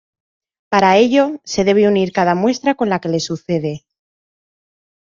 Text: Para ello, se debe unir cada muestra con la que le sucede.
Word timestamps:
Para 0.71 0.97
ello, 0.97 1.25
se 1.43 1.63
debe 1.63 1.87
unir 1.87 2.11
cada 2.11 2.33
muestra 2.33 2.73
con 2.73 2.89
la 2.89 2.97
que 2.99 3.09
le 3.09 3.19
sucede. 3.19 3.85